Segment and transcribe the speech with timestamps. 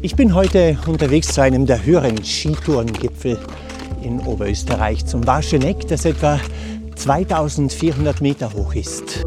[0.00, 3.36] Ich bin heute unterwegs zu einem der höheren Skitourengipfel
[4.00, 6.38] in Oberösterreich, zum Warscheneck, das etwa
[6.94, 9.24] 2400 Meter hoch ist.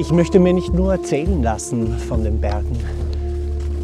[0.00, 2.78] Ich möchte mir nicht nur erzählen lassen von den Bergen.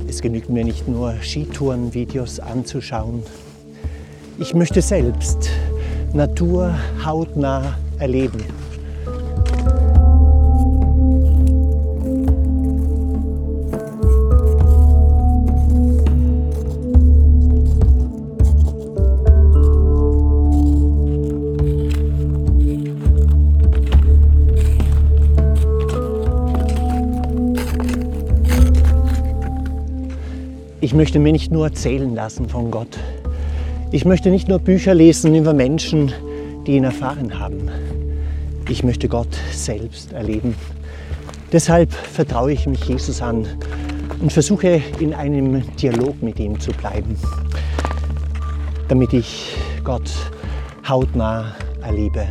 [0.09, 3.23] Es genügt mir nicht nur Skitourenvideos anzuschauen.
[4.39, 5.51] Ich möchte selbst
[6.15, 6.75] Natur
[7.05, 8.43] hautnah erleben.
[30.87, 32.97] Ich möchte mir nicht nur erzählen lassen von Gott.
[33.91, 36.13] Ich möchte nicht nur Bücher lesen über Menschen,
[36.65, 37.69] die ihn erfahren haben.
[38.69, 40.55] Ich möchte Gott selbst erleben.
[41.51, 43.49] Deshalb vertraue ich mich Jesus an
[44.21, 47.17] und versuche in einem Dialog mit ihm zu bleiben,
[48.87, 50.09] damit ich Gott
[50.89, 52.29] hautnah erlebe.